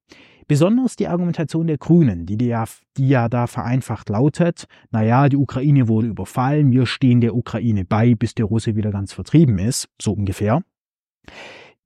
Besonders 0.48 0.96
die 0.96 1.08
Argumentation 1.08 1.66
der 1.66 1.78
Grünen, 1.78 2.26
die, 2.26 2.36
die, 2.36 2.46
ja, 2.46 2.64
die 2.96 3.08
ja 3.08 3.28
da 3.28 3.46
vereinfacht 3.46 4.08
lautet, 4.08 4.66
naja, 4.90 5.28
die 5.28 5.36
Ukraine 5.36 5.88
wurde 5.88 6.08
überfallen, 6.08 6.72
wir 6.72 6.86
stehen 6.86 7.20
der 7.20 7.34
Ukraine 7.34 7.84
bei, 7.84 8.14
bis 8.14 8.34
der 8.34 8.46
Russe 8.46 8.76
wieder 8.76 8.90
ganz 8.90 9.12
vertrieben 9.12 9.58
ist, 9.58 9.88
so 10.00 10.12
ungefähr, 10.12 10.62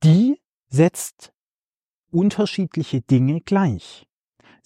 die 0.03 0.41
setzt 0.69 1.33
unterschiedliche 2.11 3.01
Dinge 3.03 3.41
gleich. 3.41 4.07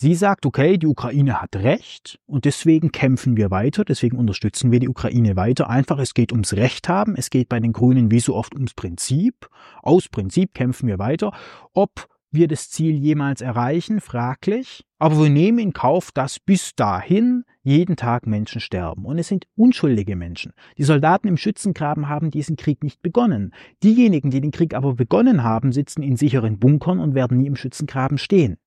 Sie 0.03 0.15
sagt, 0.15 0.47
okay, 0.47 0.79
die 0.79 0.87
Ukraine 0.87 1.43
hat 1.43 1.57
Recht 1.57 2.19
und 2.25 2.47
deswegen 2.47 2.91
kämpfen 2.91 3.37
wir 3.37 3.51
weiter, 3.51 3.85
deswegen 3.85 4.17
unterstützen 4.17 4.73
wir 4.73 4.81
die 4.81 4.89
Ukraine 4.89 5.37
weiter. 5.37 5.69
Einfach, 5.69 5.99
es 5.99 6.15
geht 6.15 6.33
ums 6.33 6.55
Recht 6.55 6.89
haben, 6.89 7.17
es 7.17 7.29
geht 7.29 7.51
bei 7.51 7.61
den 7.61 7.75
Grünen 7.75 8.11
wie 8.11 8.21
so 8.21 8.35
oft 8.35 8.55
ums 8.55 8.73
Prinzip. 8.73 9.51
Aus 9.83 10.09
Prinzip 10.09 10.55
kämpfen 10.55 10.89
wir 10.89 10.99
weiter. 10.99 11.33
Ob 11.75 12.09
wir 12.31 12.49
das 12.49 12.71
Ziel 12.71 12.95
jemals 12.95 13.41
erreichen, 13.41 14.01
fraglich, 14.01 14.85
aber 14.99 15.19
wir 15.21 15.31
nehmen 15.31 15.59
in 15.59 15.73
Kauf, 15.73 16.13
dass 16.13 16.39
bis 16.39 16.75
dahin 16.75 17.45
jeden 17.63 17.97
Tag 17.97 18.27
Menschen 18.27 18.61
sterben. 18.61 19.05
Und 19.05 19.19
es 19.19 19.29
sind 19.29 19.47
unschuldige 19.57 20.17
Menschen. 20.17 20.53
Die 20.79 20.85
Soldaten 20.85 21.29
im 21.29 21.37
Schützengraben 21.37 22.09
haben 22.09 22.31
diesen 22.31 22.57
Krieg 22.57 22.83
nicht 22.83 23.03
begonnen. 23.03 23.53
Diejenigen, 23.83 24.31
die 24.31 24.41
den 24.41 24.51
Krieg 24.51 24.75
aber 24.75 24.95
begonnen 24.95 25.43
haben, 25.43 25.73
sitzen 25.73 26.03
in 26.03 26.17
sicheren 26.17 26.59
Bunkern 26.59 27.01
und 27.01 27.15
werden 27.15 27.39
nie 27.39 27.47
im 27.47 27.57
Schützengraben 27.57 28.19
stehen. 28.19 28.59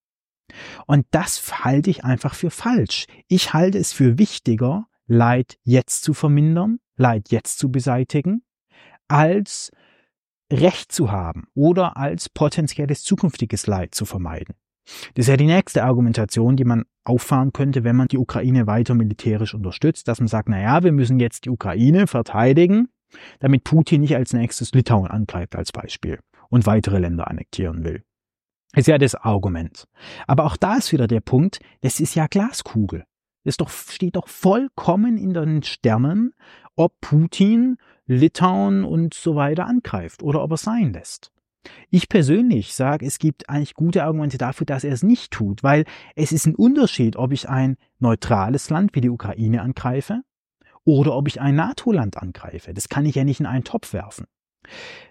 Und 0.86 1.06
das 1.12 1.64
halte 1.64 1.90
ich 1.90 2.04
einfach 2.04 2.36
für 2.36 2.50
falsch. 2.50 3.06
Ich 3.28 3.54
halte 3.54 3.78
es 3.78 3.94
für 3.94 4.18
wichtiger, 4.18 4.88
Leid 5.06 5.58
jetzt 5.64 6.04
zu 6.04 6.14
vermindern, 6.14 6.80
Leid 6.96 7.30
jetzt 7.30 7.60
zu 7.60 7.72
beseitigen, 7.72 8.44
als 9.08 9.72
Recht 10.54 10.92
zu 10.92 11.12
haben 11.12 11.46
oder 11.56 11.98
als 11.98 12.30
potenzielles 12.30 13.04
zukünftiges 13.04 13.68
Leid 13.68 13.96
zu 13.96 14.06
vermeiden. 14.06 14.56
Das 15.16 15.26
ist 15.26 15.30
ja 15.30 15.38
die 15.38 15.46
nächste 15.46 15.84
Argumentation, 15.84 16.56
die 16.56 16.66
man 16.66 16.84
auffahren 17.04 17.54
könnte, 17.54 17.84
wenn 17.84 17.96
man 17.96 18.08
die 18.08 18.18
Ukraine 18.18 18.68
weiter 18.68 18.96
militärisch 18.96 19.54
unterstützt, 19.54 20.08
dass 20.08 20.20
man 20.20 20.28
sagt, 20.28 20.50
na 20.50 20.62
ja, 20.62 20.84
wir 20.84 20.92
müssen 20.92 21.20
jetzt 21.20 21.46
die 21.46 21.50
Ukraine 21.50 22.08
verteidigen, 22.08 22.90
damit 23.40 23.64
Putin 23.64 24.02
nicht 24.02 24.16
als 24.16 24.34
nächstes 24.34 24.74
Litauen 24.74 25.08
angreift 25.08 25.56
als 25.56 25.72
Beispiel 25.72 26.20
und 26.50 26.66
weitere 26.66 27.00
Länder 27.00 27.28
annektieren 27.28 27.84
will. 27.84 28.04
Ist 28.76 28.88
ja 28.88 28.98
das 28.98 29.16
Argument. 29.16 29.88
Aber 30.28 30.46
auch 30.46 30.58
da 30.58 30.76
ist 30.76 30.92
wieder 30.92 31.08
der 31.08 31.22
Punkt, 31.22 31.60
das 31.82 32.00
ist 32.00 32.16
ja 32.16 32.28
Glaskugel. 32.28 33.06
Das 33.44 33.58
doch, 33.58 33.70
steht 33.70 34.16
doch 34.16 34.28
vollkommen 34.28 35.18
in 35.18 35.34
den 35.34 35.64
Sternen, 35.64 36.34
ob 36.76 37.00
Putin 37.02 37.78
Litauen 38.06 38.84
und 38.84 39.14
so 39.14 39.36
weiter 39.36 39.66
angreift 39.66 40.24
oder 40.24 40.44
ob 40.44 40.52
er 40.52 40.58
sein 40.58 40.94
lässt. 40.94 41.32
Ich 41.90 42.10
persönlich 42.10 42.74
sage, 42.74 43.06
es 43.06 43.20
gibt 43.20 43.50
eigentlich 43.50 43.74
gute 43.74 44.04
Argumente 44.04 44.38
dafür, 44.38 44.66
dass 44.66 44.84
er 44.84 44.92
es 44.92 45.04
nicht 45.04 45.32
tut, 45.32 45.64
weil 45.64 45.86
es 46.16 46.32
ist 46.32 46.46
ein 46.46 46.56
Unterschied, 46.56 47.16
ob 47.16 47.32
ich 47.32 47.48
ein 47.48 47.78
neutrales 48.00 48.70
Land 48.70 48.96
wie 48.96 49.02
die 49.02 49.10
Ukraine 49.10 49.62
angreife 49.62 50.24
oder 50.84 51.16
ob 51.16 51.28
ich 51.28 51.40
ein 51.40 51.56
NATO-Land 51.56 52.18
angreife. 52.18 52.74
Das 52.74 52.90
kann 52.90 53.06
ich 53.06 53.16
ja 53.16 53.24
nicht 53.24 53.40
in 53.40 53.46
einen 53.46 53.64
Topf 53.64 53.94
werfen. 53.94 54.26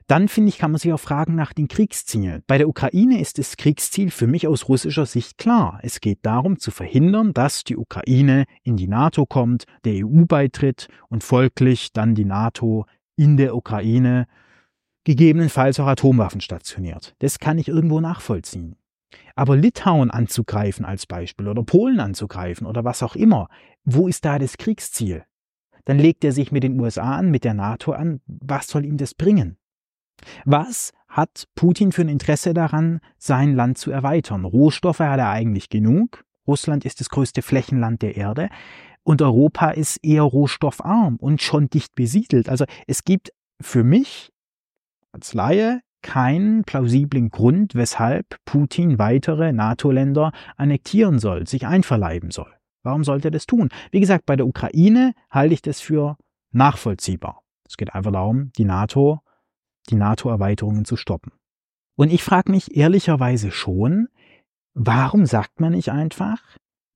Dann 0.06 0.28
finde 0.28 0.50
ich, 0.50 0.58
kann 0.58 0.72
man 0.72 0.78
sich 0.78 0.92
auch 0.92 1.00
fragen 1.00 1.34
nach 1.34 1.52
den 1.52 1.68
Kriegszielen. 1.68 2.42
Bei 2.46 2.58
der 2.58 2.68
Ukraine 2.68 3.20
ist 3.20 3.38
das 3.38 3.56
Kriegsziel 3.56 4.10
für 4.10 4.26
mich 4.26 4.46
aus 4.46 4.68
russischer 4.68 5.06
Sicht 5.06 5.38
klar. 5.38 5.78
Es 5.82 6.00
geht 6.00 6.18
darum 6.22 6.58
zu 6.58 6.70
verhindern, 6.70 7.32
dass 7.32 7.64
die 7.64 7.76
Ukraine 7.76 8.44
in 8.62 8.76
die 8.76 8.88
NATO 8.88 9.26
kommt, 9.26 9.64
der 9.84 10.04
EU 10.04 10.24
beitritt 10.26 10.88
und 11.08 11.24
folglich 11.24 11.92
dann 11.92 12.14
die 12.14 12.24
NATO 12.24 12.86
in 13.16 13.36
der 13.36 13.54
Ukraine 13.54 14.26
gegebenenfalls 15.04 15.80
auch 15.80 15.86
Atomwaffen 15.86 16.40
stationiert. 16.40 17.14
Das 17.20 17.38
kann 17.38 17.58
ich 17.58 17.68
irgendwo 17.68 18.00
nachvollziehen. 18.00 18.76
Aber 19.34 19.56
Litauen 19.56 20.10
anzugreifen 20.10 20.84
als 20.84 21.06
Beispiel 21.06 21.48
oder 21.48 21.62
Polen 21.62 22.00
anzugreifen 22.00 22.66
oder 22.66 22.84
was 22.84 23.02
auch 23.02 23.16
immer, 23.16 23.48
wo 23.84 24.08
ist 24.08 24.24
da 24.24 24.38
das 24.38 24.56
Kriegsziel? 24.56 25.24
Dann 25.84 25.98
legt 25.98 26.24
er 26.24 26.32
sich 26.32 26.52
mit 26.52 26.62
den 26.62 26.78
USA 26.80 27.16
an, 27.16 27.30
mit 27.30 27.44
der 27.44 27.54
NATO 27.54 27.92
an. 27.92 28.20
Was 28.26 28.68
soll 28.68 28.84
ihm 28.84 28.96
das 28.96 29.14
bringen? 29.14 29.56
Was 30.44 30.92
hat 31.08 31.48
Putin 31.54 31.92
für 31.92 32.02
ein 32.02 32.08
Interesse 32.08 32.54
daran, 32.54 33.00
sein 33.18 33.54
Land 33.54 33.78
zu 33.78 33.90
erweitern? 33.90 34.44
Rohstoffe 34.44 35.00
hat 35.00 35.18
er 35.18 35.30
eigentlich 35.30 35.68
genug. 35.68 36.24
Russland 36.46 36.84
ist 36.84 37.00
das 37.00 37.08
größte 37.08 37.42
Flächenland 37.42 38.02
der 38.02 38.16
Erde 38.16 38.48
und 39.04 39.22
Europa 39.22 39.70
ist 39.70 39.98
eher 40.04 40.22
rohstoffarm 40.22 41.16
und 41.16 41.42
schon 41.42 41.68
dicht 41.68 41.94
besiedelt. 41.94 42.48
Also 42.48 42.64
es 42.86 43.04
gibt 43.04 43.32
für 43.60 43.84
mich 43.84 44.32
als 45.12 45.34
Laie 45.34 45.80
keinen 46.02 46.64
plausiblen 46.64 47.30
Grund, 47.30 47.74
weshalb 47.74 48.36
Putin 48.44 48.98
weitere 48.98 49.52
NATO-Länder 49.52 50.32
annektieren 50.56 51.18
soll, 51.18 51.46
sich 51.46 51.66
einverleiben 51.66 52.30
soll. 52.30 52.52
Warum 52.82 53.04
sollte 53.04 53.28
er 53.28 53.32
das 53.32 53.46
tun? 53.46 53.68
Wie 53.90 54.00
gesagt, 54.00 54.26
bei 54.26 54.36
der 54.36 54.46
Ukraine 54.46 55.14
halte 55.30 55.54
ich 55.54 55.62
das 55.62 55.80
für 55.80 56.16
nachvollziehbar. 56.50 57.42
Es 57.66 57.76
geht 57.76 57.94
einfach 57.94 58.12
darum, 58.12 58.52
die 58.56 58.64
NATO, 58.64 59.20
die 59.90 59.94
NATO-Erweiterungen 59.94 60.84
zu 60.84 60.96
stoppen. 60.96 61.32
Und 61.96 62.12
ich 62.12 62.22
frage 62.22 62.50
mich 62.50 62.76
ehrlicherweise 62.76 63.50
schon, 63.50 64.08
warum 64.74 65.26
sagt 65.26 65.60
man 65.60 65.72
nicht 65.72 65.90
einfach, 65.90 66.40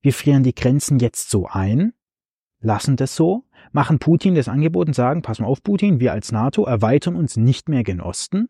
wir 0.02 0.12
frieren 0.12 0.43
die 0.43 0.55
Grenzen 0.55 0.99
jetzt 0.99 1.31
so 1.31 1.47
ein, 1.47 1.93
lassen 2.61 2.97
das 2.97 3.14
so, 3.16 3.45
machen 3.73 3.99
Putin 3.99 4.35
das 4.35 4.49
Angebot 4.49 4.88
und 4.88 4.95
sagen, 4.95 5.23
pass 5.23 5.38
mal 5.38 5.47
auf 5.47 5.62
Putin, 5.62 6.00
wir 6.00 6.12
als 6.12 6.33
NATO 6.33 6.64
erweitern 6.64 7.16
uns 7.16 7.37
nicht 7.37 7.69
mehr 7.69 7.85
gen 7.85 8.00
Osten, 8.00 8.49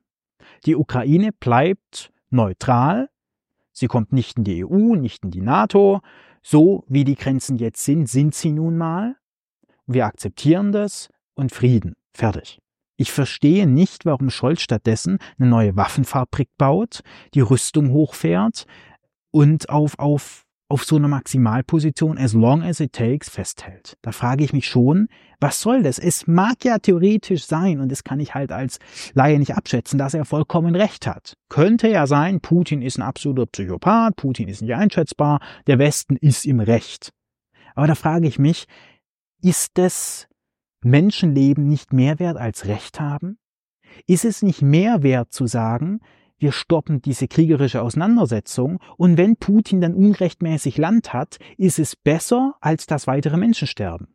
die 0.64 0.76
Ukraine 0.76 1.32
bleibt 1.32 2.12
neutral, 2.30 3.08
sie 3.72 3.88
kommt 3.88 4.12
nicht 4.12 4.38
in 4.38 4.44
die 4.44 4.64
EU, 4.64 4.94
nicht 4.94 5.24
in 5.24 5.30
die 5.30 5.40
NATO, 5.40 6.00
so 6.48 6.84
wie 6.86 7.02
die 7.02 7.16
Grenzen 7.16 7.58
jetzt 7.58 7.84
sind, 7.84 8.08
sind 8.08 8.32
sie 8.32 8.52
nun 8.52 8.78
mal. 8.78 9.16
Wir 9.86 10.06
akzeptieren 10.06 10.70
das 10.70 11.08
und 11.34 11.50
Frieden. 11.50 11.94
Fertig. 12.12 12.60
Ich 12.96 13.10
verstehe 13.10 13.66
nicht, 13.66 14.06
warum 14.06 14.30
Scholz 14.30 14.60
stattdessen 14.60 15.18
eine 15.38 15.48
neue 15.48 15.74
Waffenfabrik 15.74 16.48
baut, 16.56 17.00
die 17.34 17.40
Rüstung 17.40 17.90
hochfährt 17.90 18.64
und 19.32 19.70
auf, 19.70 19.98
auf 19.98 20.45
auf 20.68 20.84
so 20.84 20.96
einer 20.96 21.08
Maximalposition 21.08 22.18
as 22.18 22.32
long 22.32 22.62
as 22.62 22.80
it 22.80 22.92
takes 22.92 23.28
festhält. 23.28 23.96
Da 24.02 24.12
frage 24.12 24.44
ich 24.44 24.52
mich 24.52 24.66
schon, 24.66 25.08
was 25.38 25.60
soll 25.60 25.82
das? 25.82 25.98
Es 25.98 26.26
mag 26.26 26.64
ja 26.64 26.78
theoretisch 26.78 27.44
sein, 27.44 27.80
und 27.80 27.92
das 27.92 28.02
kann 28.02 28.20
ich 28.20 28.34
halt 28.34 28.50
als 28.50 28.78
Laie 29.14 29.38
nicht 29.38 29.54
abschätzen, 29.54 29.98
dass 29.98 30.14
er 30.14 30.24
vollkommen 30.24 30.74
recht 30.74 31.06
hat. 31.06 31.34
Könnte 31.48 31.88
ja 31.88 32.06
sein, 32.06 32.40
Putin 32.40 32.82
ist 32.82 32.98
ein 32.98 33.02
absoluter 33.02 33.46
Psychopath, 33.46 34.16
Putin 34.16 34.48
ist 34.48 34.62
nicht 34.62 34.74
einschätzbar, 34.74 35.40
der 35.66 35.78
Westen 35.78 36.16
ist 36.16 36.44
im 36.46 36.60
Recht. 36.60 37.12
Aber 37.74 37.86
da 37.86 37.94
frage 37.94 38.26
ich 38.26 38.38
mich, 38.38 38.66
ist 39.42 39.72
das 39.74 40.26
Menschenleben 40.82 41.68
nicht 41.68 41.92
mehr 41.92 42.18
wert 42.18 42.38
als 42.38 42.66
Recht 42.66 42.98
haben? 42.98 43.38
Ist 44.06 44.24
es 44.24 44.42
nicht 44.42 44.62
mehr 44.62 45.02
wert 45.02 45.32
zu 45.32 45.46
sagen, 45.46 46.00
wir 46.38 46.52
stoppen 46.52 47.00
diese 47.00 47.28
kriegerische 47.28 47.82
Auseinandersetzung 47.82 48.78
und 48.96 49.16
wenn 49.16 49.36
Putin 49.36 49.80
dann 49.80 49.94
unrechtmäßig 49.94 50.76
Land 50.76 51.12
hat, 51.12 51.38
ist 51.56 51.78
es 51.78 51.96
besser, 51.96 52.54
als 52.60 52.86
dass 52.86 53.06
weitere 53.06 53.36
Menschen 53.36 53.66
sterben. 53.66 54.08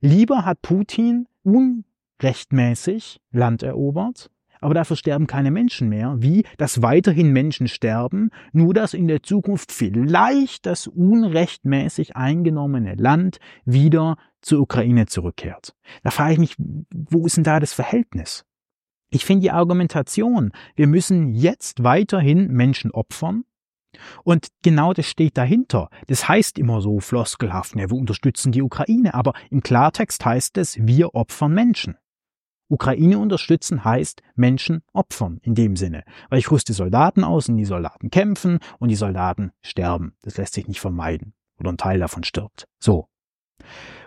Lieber 0.00 0.44
hat 0.44 0.62
Putin 0.62 1.26
unrechtmäßig 1.42 3.20
Land 3.30 3.62
erobert, 3.62 4.30
aber 4.60 4.74
dafür 4.74 4.96
sterben 4.96 5.26
keine 5.26 5.50
Menschen 5.50 5.88
mehr, 5.88 6.16
wie 6.18 6.44
dass 6.56 6.80
weiterhin 6.80 7.32
Menschen 7.32 7.68
sterben, 7.68 8.30
nur 8.52 8.72
dass 8.72 8.94
in 8.94 9.06
der 9.06 9.22
Zukunft 9.22 9.70
vielleicht 9.70 10.66
das 10.66 10.86
unrechtmäßig 10.86 12.16
eingenommene 12.16 12.94
Land 12.94 13.38
wieder 13.64 14.16
zur 14.40 14.60
Ukraine 14.60 15.06
zurückkehrt. 15.06 15.74
Da 16.02 16.10
frage 16.10 16.32
ich 16.32 16.38
mich, 16.38 16.54
wo 16.56 17.26
ist 17.26 17.36
denn 17.36 17.44
da 17.44 17.60
das 17.60 17.74
Verhältnis? 17.74 18.45
Ich 19.16 19.24
finde 19.24 19.44
die 19.44 19.50
Argumentation, 19.50 20.52
wir 20.74 20.86
müssen 20.86 21.32
jetzt 21.32 21.82
weiterhin 21.82 22.48
Menschen 22.48 22.90
opfern, 22.90 23.44
und 24.24 24.48
genau 24.60 24.92
das 24.92 25.06
steht 25.06 25.38
dahinter. 25.38 25.88
Das 26.06 26.28
heißt 26.28 26.58
immer 26.58 26.82
so 26.82 27.00
floskelhaft, 27.00 27.76
ne, 27.76 27.88
wir 27.88 27.96
unterstützen 27.96 28.52
die 28.52 28.60
Ukraine, 28.60 29.14
aber 29.14 29.32
im 29.48 29.62
Klartext 29.62 30.22
heißt 30.22 30.58
es, 30.58 30.76
wir 30.78 31.14
opfern 31.14 31.54
Menschen. 31.54 31.96
Ukraine 32.68 33.18
unterstützen 33.18 33.86
heißt 33.86 34.20
Menschen 34.34 34.82
opfern 34.92 35.38
in 35.40 35.54
dem 35.54 35.76
Sinne. 35.76 36.04
Weil 36.28 36.40
ich 36.40 36.50
rüste 36.50 36.74
Soldaten 36.74 37.24
aus 37.24 37.48
und 37.48 37.56
die 37.56 37.64
Soldaten 37.64 38.10
kämpfen 38.10 38.58
und 38.78 38.90
die 38.90 38.96
Soldaten 38.96 39.50
sterben. 39.62 40.12
Das 40.24 40.36
lässt 40.36 40.52
sich 40.52 40.68
nicht 40.68 40.80
vermeiden. 40.80 41.32
Oder 41.58 41.72
ein 41.72 41.78
Teil 41.78 42.00
davon 42.00 42.22
stirbt. 42.22 42.68
So. 42.78 43.08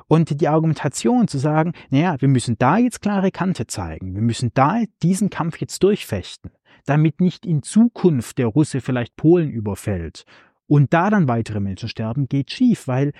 Und 0.09 0.41
die 0.41 0.47
Argumentation 0.47 1.27
zu 1.27 1.37
sagen, 1.37 1.71
naja, 1.91 2.15
wir 2.19 2.27
müssen 2.27 2.57
da 2.57 2.77
jetzt 2.77 3.01
klare 3.01 3.31
Kante 3.31 3.67
zeigen, 3.67 4.15
wir 4.15 4.23
müssen 4.23 4.51
da 4.53 4.81
diesen 5.03 5.29
Kampf 5.29 5.57
jetzt 5.61 5.83
durchfechten, 5.83 6.51
damit 6.85 7.21
nicht 7.21 7.45
in 7.45 7.61
Zukunft 7.63 8.39
der 8.39 8.47
Russe 8.47 8.81
vielleicht 8.81 9.15
Polen 9.15 9.51
überfällt 9.51 10.25
und 10.69 10.93
da 10.93 11.09
dann 11.09 11.27
weitere 11.27 11.59
Menschen 11.59 11.89
sterben, 11.89 12.27
geht 12.27 12.51
schief, 12.51 12.87
weil 12.87 13.11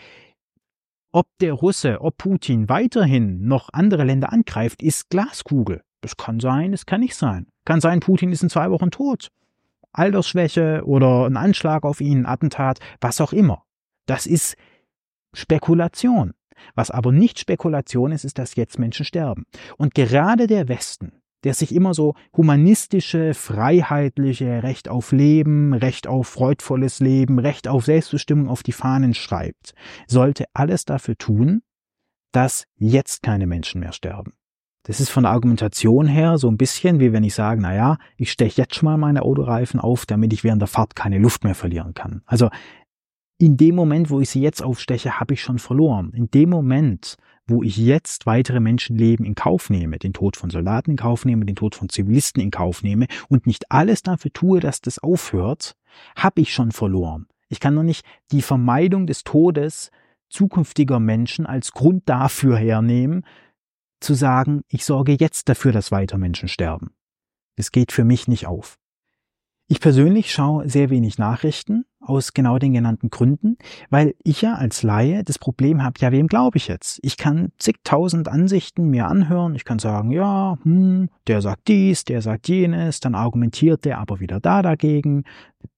ob 1.11 1.27
der 1.41 1.53
Russe, 1.53 2.01
ob 2.01 2.17
Putin 2.17 2.69
weiterhin 2.69 3.47
noch 3.47 3.69
andere 3.73 4.03
Länder 4.03 4.31
angreift, 4.31 4.83
ist 4.83 5.09
Glaskugel. 5.09 5.81
Das 6.01 6.15
kann 6.15 6.39
sein, 6.39 6.73
es 6.73 6.85
kann 6.85 7.01
nicht 7.01 7.15
sein. 7.15 7.47
Kann 7.65 7.81
sein, 7.81 7.99
Putin 7.99 8.31
ist 8.31 8.43
in 8.43 8.49
zwei 8.49 8.69
Wochen 8.69 8.91
tot. 8.91 9.29
Altersschwäche 9.91 10.83
oder 10.85 11.25
ein 11.25 11.37
Anschlag 11.37 11.83
auf 11.83 12.01
ihn, 12.01 12.21
ein 12.21 12.25
Attentat, 12.27 12.79
was 13.01 13.21
auch 13.21 13.33
immer. 13.33 13.63
Das 14.05 14.27
ist 14.27 14.55
Spekulation. 15.33 16.33
Was 16.75 16.91
aber 16.91 17.11
nicht 17.11 17.39
Spekulation 17.39 18.11
ist, 18.11 18.25
ist, 18.25 18.37
dass 18.37 18.55
jetzt 18.55 18.79
Menschen 18.79 19.05
sterben. 19.05 19.45
Und 19.77 19.93
gerade 19.93 20.47
der 20.47 20.67
Westen, 20.67 21.13
der 21.43 21.53
sich 21.53 21.73
immer 21.73 21.93
so 21.93 22.15
humanistische, 22.35 23.33
freiheitliche 23.33 24.63
Recht 24.63 24.89
auf 24.89 25.11
Leben, 25.11 25.73
Recht 25.73 26.07
auf 26.07 26.27
freudvolles 26.27 26.99
Leben, 26.99 27.39
Recht 27.39 27.67
auf 27.67 27.85
Selbstbestimmung 27.85 28.49
auf 28.49 28.63
die 28.63 28.73
Fahnen 28.73 29.13
schreibt, 29.13 29.73
sollte 30.07 30.45
alles 30.53 30.85
dafür 30.85 31.17
tun, 31.17 31.61
dass 32.31 32.65
jetzt 32.75 33.23
keine 33.23 33.47
Menschen 33.47 33.79
mehr 33.79 33.93
sterben. 33.93 34.33
Das 34.83 34.99
ist 34.99 35.09
von 35.09 35.23
der 35.23 35.33
Argumentation 35.33 36.07
her 36.07 36.37
so 36.37 36.49
ein 36.49 36.57
bisschen 36.57 36.99
wie 36.99 37.11
wenn 37.11 37.23
ich 37.23 37.35
sage, 37.35 37.61
na 37.61 37.75
ja, 37.75 37.97
ich 38.17 38.31
steche 38.31 38.61
jetzt 38.61 38.75
schon 38.75 38.85
mal 38.85 38.97
meine 38.97 39.23
Autoreifen 39.23 39.79
auf, 39.79 40.05
damit 40.05 40.33
ich 40.33 40.43
während 40.43 40.61
der 40.61 40.67
Fahrt 40.67 40.95
keine 40.95 41.19
Luft 41.19 41.43
mehr 41.43 41.53
verlieren 41.53 41.93
kann. 41.93 42.21
Also 42.25 42.49
in 43.39 43.55
dem 43.55 43.73
Moment, 43.73 44.09
wo 44.09 44.19
ich 44.19 44.29
sie 44.29 44.41
jetzt 44.41 44.61
aufsteche, 44.61 45.19
habe 45.19 45.33
ich 45.33 45.41
schon 45.41 45.59
verloren. 45.59 46.11
In 46.13 46.29
dem 46.29 46.49
Moment, 46.49 47.15
wo 47.47 47.63
ich 47.63 47.77
jetzt 47.77 48.25
weitere 48.25 48.59
Menschenleben 48.59 49.25
in 49.25 49.33
Kauf 49.33 49.69
nehme, 49.69 49.97
den 49.97 50.11
Tod 50.11 50.35
von 50.35 50.49
Soldaten 50.49 50.91
in 50.91 50.97
Kauf 50.97 51.23
nehme, 51.23 51.45
den 51.45 51.55
Tod 51.55 51.73
von 51.73 51.87
Zivilisten 51.87 52.43
in 52.43 52.51
Kauf 52.51 52.83
nehme 52.83 53.07
und 53.29 53.47
nicht 53.47 53.71
alles 53.71 54.03
dafür 54.03 54.31
tue, 54.33 54.59
dass 54.59 54.81
das 54.81 54.99
aufhört, 54.99 55.77
habe 56.17 56.41
ich 56.41 56.53
schon 56.53 56.73
verloren. 56.73 57.27
Ich 57.47 57.61
kann 57.61 57.75
doch 57.75 57.83
nicht 57.83 58.05
die 58.33 58.41
Vermeidung 58.41 59.07
des 59.07 59.23
Todes 59.23 59.89
zukünftiger 60.29 60.99
Menschen 60.99 61.45
als 61.45 61.71
Grund 61.71 62.03
dafür 62.07 62.57
hernehmen, 62.57 63.25
zu 64.01 64.15
sagen, 64.15 64.63
ich 64.67 64.83
sorge 64.83 65.15
jetzt 65.17 65.47
dafür, 65.47 65.71
dass 65.71 65.91
weiter 65.93 66.17
Menschen 66.17 66.49
sterben. 66.49 66.91
Es 67.55 67.71
geht 67.71 67.93
für 67.93 68.03
mich 68.03 68.27
nicht 68.27 68.47
auf. 68.47 68.77
Ich 69.67 69.79
persönlich 69.79 70.31
schaue 70.31 70.67
sehr 70.67 70.89
wenig 70.89 71.17
Nachrichten, 71.17 71.85
aus 71.99 72.33
genau 72.33 72.57
den 72.57 72.73
genannten 72.73 73.09
Gründen, 73.09 73.57
weil 73.89 74.15
ich 74.23 74.41
ja 74.41 74.55
als 74.55 74.83
Laie 74.83 75.23
das 75.23 75.37
Problem 75.37 75.83
habe, 75.83 75.99
ja, 75.99 76.11
wem 76.11 76.27
glaube 76.27 76.57
ich 76.57 76.67
jetzt? 76.67 76.99
Ich 77.03 77.17
kann 77.17 77.51
zigtausend 77.57 78.27
Ansichten 78.27 78.89
mir 78.89 79.07
anhören, 79.07 79.55
ich 79.55 79.65
kann 79.65 79.79
sagen, 79.79 80.11
ja, 80.11 80.57
hm, 80.63 81.09
der 81.27 81.41
sagt 81.41 81.67
dies, 81.67 82.05
der 82.05 82.21
sagt 82.21 82.47
jenes, 82.47 82.99
dann 82.99 83.15
argumentiert 83.15 83.85
der 83.85 83.99
aber 83.99 84.19
wieder 84.19 84.39
da 84.39 84.61
dagegen, 84.61 85.23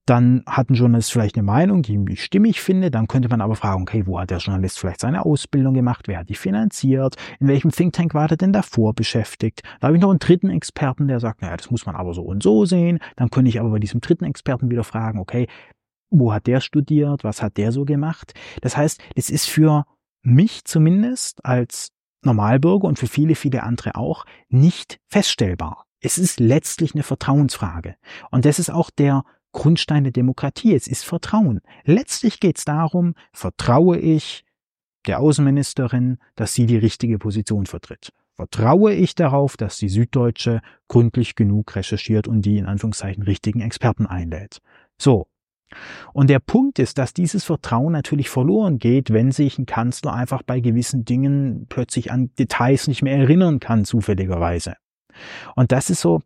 dann 0.05 0.43
hat 0.45 0.69
ein 0.69 0.73
Journalist 0.73 1.11
vielleicht 1.11 1.35
eine 1.35 1.43
Meinung, 1.43 1.83
die 1.83 1.97
ich 2.09 2.23
stimmig 2.23 2.59
finde. 2.59 2.91
Dann 2.91 3.07
könnte 3.07 3.29
man 3.29 3.39
aber 3.39 3.55
fragen, 3.55 3.83
okay, 3.83 4.03
wo 4.05 4.19
hat 4.19 4.29
der 4.29 4.39
Journalist 4.39 4.79
vielleicht 4.79 4.99
seine 4.99 5.25
Ausbildung 5.25 5.73
gemacht? 5.73 6.07
Wer 6.07 6.19
hat 6.19 6.29
die 6.29 6.35
finanziert? 6.35 7.15
In 7.39 7.47
welchem 7.47 7.71
Think 7.71 7.93
Tank 7.93 8.13
war 8.13 8.27
der 8.27 8.37
denn 8.37 8.51
davor 8.51 8.93
beschäftigt? 8.93 9.61
Da 9.79 9.87
habe 9.87 9.95
ich 9.95 10.01
noch 10.01 10.09
einen 10.09 10.19
dritten 10.19 10.49
Experten, 10.49 11.07
der 11.07 11.19
sagt, 11.19 11.41
naja, 11.41 11.55
das 11.55 11.71
muss 11.71 11.85
man 11.85 11.95
aber 11.95 12.13
so 12.13 12.23
und 12.23 12.41
so 12.43 12.65
sehen. 12.65 12.99
Dann 13.15 13.29
könnte 13.29 13.49
ich 13.49 13.59
aber 13.59 13.69
bei 13.69 13.79
diesem 13.79 14.01
dritten 14.01 14.25
Experten 14.25 14.69
wieder 14.69 14.83
fragen, 14.83 15.19
okay, 15.19 15.47
wo 16.11 16.33
hat 16.33 16.45
der 16.45 16.61
studiert? 16.61 17.23
Was 17.23 17.41
hat 17.41 17.57
der 17.57 17.71
so 17.71 17.85
gemacht? 17.85 18.33
Das 18.61 18.77
heißt, 18.77 19.01
es 19.15 19.29
ist 19.29 19.47
für 19.47 19.85
mich 20.21 20.65
zumindest 20.65 21.43
als 21.43 21.89
Normalbürger 22.23 22.87
und 22.87 22.99
für 22.99 23.07
viele, 23.07 23.33
viele 23.33 23.63
andere 23.63 23.95
auch 23.95 24.25
nicht 24.49 24.99
feststellbar. 25.07 25.85
Es 25.99 26.17
ist 26.17 26.39
letztlich 26.39 26.93
eine 26.93 27.03
Vertrauensfrage. 27.03 27.95
Und 28.29 28.45
das 28.45 28.59
ist 28.59 28.69
auch 28.69 28.89
der 28.91 29.23
Grundstein 29.51 30.03
der 30.03 30.13
Demokratie. 30.13 30.75
Es 30.75 30.87
ist 30.87 31.03
Vertrauen. 31.03 31.61
Letztlich 31.83 32.39
geht 32.39 32.57
es 32.57 32.65
darum, 32.65 33.15
vertraue 33.33 33.97
ich 33.97 34.43
der 35.07 35.19
Außenministerin, 35.19 36.17
dass 36.35 36.53
sie 36.53 36.65
die 36.67 36.77
richtige 36.77 37.17
Position 37.17 37.65
vertritt. 37.65 38.11
Vertraue 38.35 38.93
ich 38.93 39.15
darauf, 39.15 39.57
dass 39.57 39.77
die 39.77 39.89
Süddeutsche 39.89 40.61
gründlich 40.87 41.35
genug 41.35 41.75
recherchiert 41.75 42.27
und 42.27 42.43
die 42.43 42.57
in 42.57 42.65
Anführungszeichen 42.65 43.23
richtigen 43.23 43.61
Experten 43.61 44.05
einlädt. 44.05 44.59
So. 44.97 45.27
Und 46.13 46.29
der 46.29 46.39
Punkt 46.39 46.79
ist, 46.79 46.97
dass 46.97 47.13
dieses 47.13 47.43
Vertrauen 47.43 47.93
natürlich 47.93 48.29
verloren 48.29 48.79
geht, 48.79 49.11
wenn 49.11 49.31
sich 49.31 49.57
ein 49.57 49.65
Kanzler 49.65 50.13
einfach 50.13 50.43
bei 50.43 50.59
gewissen 50.59 51.05
Dingen 51.05 51.65
plötzlich 51.69 52.11
an 52.11 52.31
Details 52.37 52.87
nicht 52.87 53.01
mehr 53.01 53.17
erinnern 53.17 53.59
kann, 53.59 53.85
zufälligerweise. 53.85 54.75
Und 55.55 55.71
das 55.71 55.89
ist 55.89 56.01
so 56.01 56.21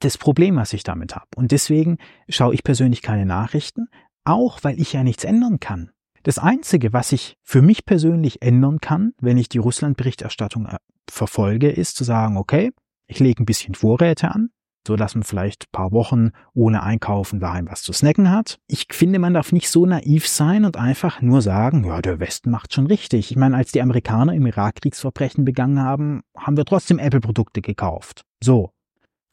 das 0.00 0.18
Problem, 0.18 0.56
was 0.56 0.72
ich 0.72 0.82
damit 0.82 1.14
habe. 1.14 1.26
Und 1.36 1.52
deswegen 1.52 1.98
schaue 2.28 2.54
ich 2.54 2.64
persönlich 2.64 3.02
keine 3.02 3.26
Nachrichten, 3.26 3.88
auch 4.24 4.60
weil 4.62 4.80
ich 4.80 4.92
ja 4.92 5.04
nichts 5.04 5.24
ändern 5.24 5.60
kann. 5.60 5.90
Das 6.22 6.38
Einzige, 6.38 6.92
was 6.92 7.12
ich 7.12 7.36
für 7.42 7.62
mich 7.62 7.86
persönlich 7.86 8.42
ändern 8.42 8.80
kann, 8.80 9.12
wenn 9.20 9.38
ich 9.38 9.48
die 9.48 9.58
Russland-Berichterstattung 9.58 10.66
äh, 10.66 10.76
verfolge, 11.10 11.70
ist 11.70 11.96
zu 11.96 12.04
sagen, 12.04 12.36
okay, 12.36 12.72
ich 13.06 13.20
lege 13.20 13.42
ein 13.42 13.46
bisschen 13.46 13.74
Vorräte 13.74 14.30
an, 14.30 14.50
so 14.86 14.96
dass 14.96 15.14
man 15.14 15.24
vielleicht 15.24 15.64
ein 15.64 15.72
paar 15.72 15.92
Wochen 15.92 16.30
ohne 16.54 16.82
Einkaufen 16.82 17.40
daheim 17.40 17.68
was 17.68 17.82
zu 17.82 17.92
snacken 17.92 18.30
hat. 18.30 18.58
Ich 18.66 18.86
finde, 18.90 19.18
man 19.18 19.34
darf 19.34 19.52
nicht 19.52 19.70
so 19.70 19.86
naiv 19.86 20.26
sein 20.26 20.64
und 20.64 20.76
einfach 20.76 21.20
nur 21.20 21.42
sagen, 21.42 21.84
ja, 21.84 22.00
der 22.00 22.20
Westen 22.20 22.50
macht 22.50 22.74
schon 22.74 22.86
richtig. 22.86 23.30
Ich 23.30 23.36
meine, 23.36 23.56
als 23.56 23.72
die 23.72 23.82
Amerikaner 23.82 24.34
im 24.34 24.46
Irak 24.46 24.76
Kriegsverbrechen 24.76 25.44
begangen 25.44 25.80
haben, 25.80 26.22
haben 26.36 26.56
wir 26.56 26.64
trotzdem 26.64 26.98
Apple-Produkte 26.98 27.60
gekauft. 27.60 28.22
So. 28.42 28.70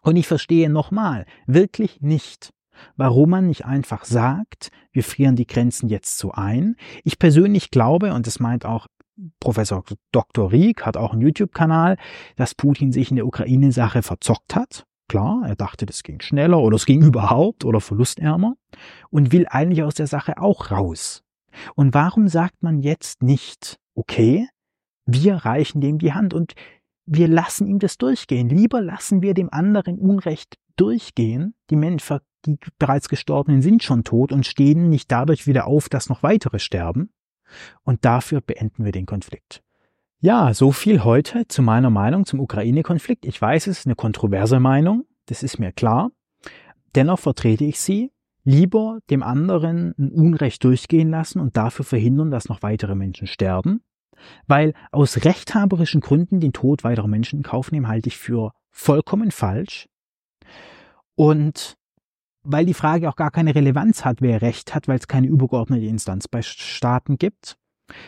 Und 0.02 0.16
ich 0.16 0.28
verstehe 0.28 0.70
nochmal 0.70 1.26
wirklich 1.48 2.02
nicht, 2.02 2.54
warum 2.96 3.32
man 3.32 3.48
nicht 3.48 3.66
einfach 3.66 4.06
sagt, 4.06 4.70
wir 4.92 5.04
frieren 5.04 5.36
die 5.36 5.48
Grenzen 5.48 5.90
jetzt 5.90 6.18
so 6.18 6.32
ein. 6.32 6.76
Ich 7.04 7.20
persönlich 7.20 7.72
glaube, 7.72 8.14
und 8.14 8.28
das 8.28 8.40
meint 8.40 8.66
auch 8.66 8.88
Professor 9.40 9.84
Dr. 10.12 10.52
Rieck, 10.52 10.86
hat 10.86 10.98
auch 10.98 11.14
einen 11.14 11.22
YouTube-Kanal, 11.22 11.98
dass 12.36 12.56
Putin 12.56 12.92
sich 12.92 13.10
in 13.10 13.16
der 13.16 13.26
Ukraine-Sache 13.26 14.04
verzockt 14.04 14.56
hat. 14.56 14.87
Klar, 15.08 15.44
er 15.48 15.56
dachte, 15.56 15.86
das 15.86 16.04
ging 16.04 16.20
schneller 16.22 16.60
oder 16.60 16.76
es 16.76 16.86
ging 16.86 17.02
überhaupt 17.02 17.64
oder 17.64 17.80
verlustärmer 17.80 18.56
und 19.10 19.32
will 19.32 19.46
eigentlich 19.50 19.84
aus 19.84 19.96
der 19.96 20.08
Sache 20.08 20.38
auch 20.38 20.72
raus. 20.72 21.24
Und 21.76 21.94
warum 21.94 22.28
sagt 22.28 22.62
man 22.62 22.82
jetzt 22.82 23.24
nicht, 23.24 23.80
okay, 23.96 24.48
wir 25.06 25.36
reichen 25.36 25.82
dem 25.82 25.98
die 25.98 26.14
Hand 26.14 26.34
und 26.34 26.54
wir 27.06 27.30
lassen 27.30 27.68
ihm 27.68 27.80
das 27.80 27.98
durchgehen. 27.98 28.50
Lieber 28.50 28.82
lassen 28.82 29.22
wir 29.22 29.34
dem 29.34 29.52
anderen 29.52 29.98
Unrecht 29.98 30.58
durchgehen. 30.76 31.56
Die 31.70 31.78
Menschen, 31.78 32.20
die 32.46 32.60
bereits 32.78 33.08
Gestorbenen 33.08 33.62
sind 33.62 33.82
schon 33.82 34.04
tot 34.04 34.34
und 34.34 34.46
stehen 34.46 34.90
nicht 34.90 35.10
dadurch 35.10 35.48
wieder 35.48 35.68
auf, 35.68 35.88
dass 35.88 36.10
noch 36.10 36.22
weitere 36.22 36.60
sterben. 36.60 37.10
Und 37.84 38.04
dafür 38.04 38.42
beenden 38.42 38.84
wir 38.84 38.92
den 38.92 39.06
Konflikt. 39.06 39.64
Ja, 40.20 40.52
so 40.52 40.72
viel 40.72 41.04
heute 41.04 41.48
zu 41.48 41.62
meiner 41.62 41.92
Meinung 41.92 42.26
zum 42.26 42.40
Ukraine-Konflikt. 42.40 43.24
Ich 43.24 43.40
weiß, 43.40 43.68
es 43.68 43.80
ist 43.80 43.86
eine 43.86 43.94
kontroverse 43.94 44.60
Meinung, 44.60 45.06
das 45.28 45.44
ist 45.44 45.60
mir 45.60 45.72
klar. 45.72 46.10
Dennoch 46.96 47.20
vertrete 47.20 47.66
ich 47.66 47.80
sie. 47.80 48.12
Lieber 48.44 48.98
dem 49.12 49.22
anderen 49.22 49.94
ein 50.00 50.10
Unrecht 50.12 50.64
durchgehen 50.64 51.12
lassen 51.12 51.40
und 51.40 51.56
dafür 51.56 51.86
verhindern, 51.86 52.32
dass 52.32 52.50
noch 52.50 52.64
weitere 52.64 52.96
Menschen 52.96 53.28
sterben, 53.28 53.82
weil 54.48 54.74
aus 54.92 55.24
rechthaberischen 55.24 56.02
Gründen 56.02 56.40
den 56.40 56.54
Tod 56.54 56.84
weiterer 56.84 57.08
Menschen 57.08 57.38
in 57.38 57.44
Kauf 57.44 57.72
nehmen, 57.72 57.88
halte 57.88 58.08
ich 58.08 58.18
für 58.18 58.54
vollkommen 58.72 59.30
falsch. 59.30 59.88
Und 61.14 61.78
weil 62.42 62.66
die 62.66 62.74
Frage 62.74 63.08
auch 63.08 63.18
gar 63.18 63.30
keine 63.30 63.54
Relevanz 63.54 64.04
hat, 64.04 64.22
wer 64.22 64.42
Recht 64.42 64.74
hat, 64.74 64.88
weil 64.88 64.98
es 64.98 65.08
keine 65.08 65.28
übergeordnete 65.28 65.86
Instanz 65.86 66.28
bei 66.28 66.42
Staaten 66.42 67.18
gibt. 67.18 67.58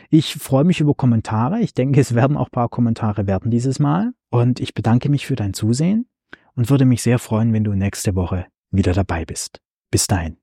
Ich 0.10 0.36
freue 0.36 0.64
mich 0.64 0.80
über 0.80 0.94
Kommentare. 0.94 1.60
Ich 1.60 1.74
denke, 1.74 2.00
es 2.02 2.16
werden 2.16 2.38
auch 2.38 2.48
ein 2.48 2.52
paar 2.52 2.70
Kommentare 2.70 3.28
werden 3.28 3.52
dieses 3.52 3.80
Mal. 3.80 4.14
Und 4.30 4.60
ich 4.60 4.74
bedanke 4.74 5.10
mich 5.10 5.26
für 5.26 5.36
dein 5.36 5.54
Zusehen 5.54 6.08
und 6.56 6.70
würde 6.70 6.86
mich 6.86 7.02
sehr 7.02 7.20
freuen, 7.20 7.54
wenn 7.54 7.64
du 7.64 7.74
nächste 7.74 8.16
Woche 8.16 8.46
wieder 8.72 8.94
dabei 8.94 9.26
bist. 9.26 9.62
Bis 9.92 10.08
dahin. 10.08 10.38